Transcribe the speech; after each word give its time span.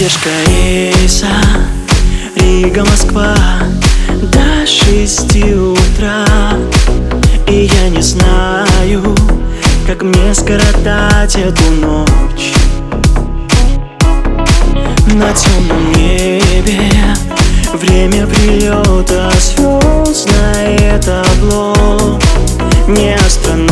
Задержка 0.00 0.30
рейса 0.46 1.26
Рига-Москва 2.36 3.34
До 4.32 4.66
шести 4.66 5.54
утра. 5.54 6.24
И 7.46 7.68
я 7.70 7.88
не 7.90 8.00
знаю, 8.00 9.14
как 9.86 10.02
мне 10.02 10.32
скоротать 10.32 11.36
эту 11.36 11.70
ночь. 11.82 12.54
На 15.16 15.34
темном 15.34 15.92
небе 15.92 16.80
Время 17.74 18.26
прилета 18.26 19.30
звездное 19.38 20.98
табло 21.02 22.18
Не 22.88 23.16
астроном 23.16 23.69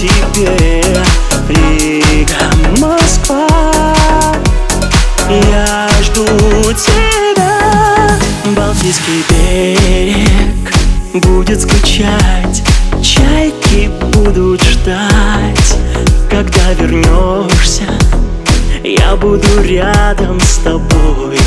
тебе. 0.00 0.82
Рига, 1.46 2.34
Москва 2.78 3.46
Я 5.28 5.88
жду 6.02 6.24
тебя. 6.72 8.18
Балтийский 8.56 9.22
берег 9.28 10.72
будет 11.22 11.60
скучать. 11.60 12.62
Чайки 13.02 13.90
будут 14.14 14.62
ждать. 14.62 15.76
Когда 16.30 16.72
вернешься 16.78 17.84
Я 18.82 19.16
буду 19.16 19.62
рядом 19.62 20.40
с 20.40 20.56
тобой. 20.58 21.38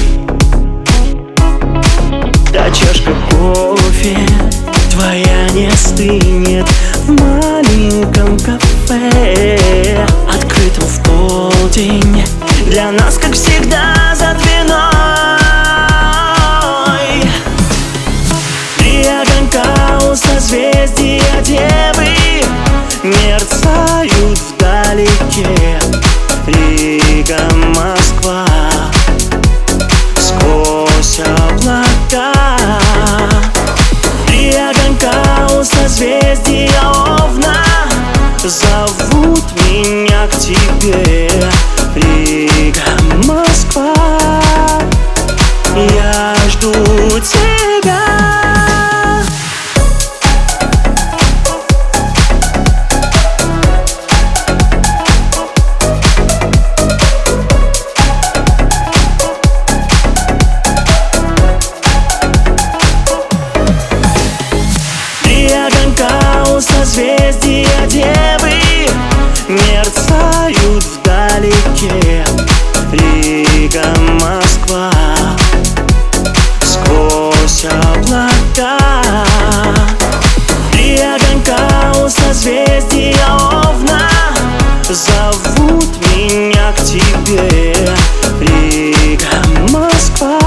Да 2.52 2.70
чашка 2.70 3.16
кофе 3.32 4.16
Твоя 4.92 5.50
не 5.54 5.72
стынет 5.72 6.68
В 7.08 7.53
маленьком 7.74 8.40
кафе 8.40 10.06
Открытом 10.30 10.86
в 10.86 11.04
полдень. 11.04 12.24
Для 12.68 12.92
нас, 12.92 13.18
как 13.18 13.34
всегда, 13.34 14.14
за 14.16 14.36
двиной. 14.36 14.80
Три 18.78 19.06
огонька 19.08 20.00
у 20.06 20.16
созвездия 20.16 21.24
Девы. 21.42 22.44
Мерцают 23.04 24.40
вдалеке. 24.40 25.80
Рига, 26.48 27.40
Москва 27.76 28.03
созвездия 66.84 67.88
Девы 67.88 68.52
Мерцают 69.48 70.84
вдалеке. 70.84 72.26
Рига, 72.92 73.86
Москва 74.20 74.92
Сквозь 76.62 77.66
облака. 77.66 78.78
Три 80.74 81.00
огонька 81.00 81.94
у 82.04 82.10
созвездия 82.10 83.16
Овна. 83.32 84.10
Зовут 84.90 85.90
меня 86.14 86.74
к 86.74 86.82
тебе. 86.84 87.74
Рига, 88.42 89.72
Москва. 89.72 90.38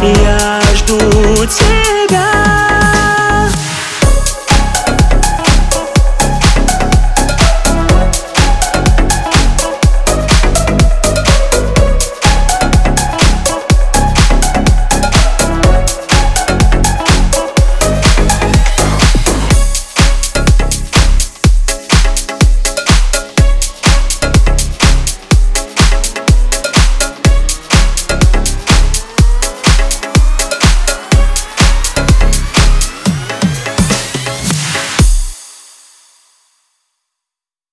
Я 0.00 0.60
жду 0.74 0.96
тебя. 1.46 2.53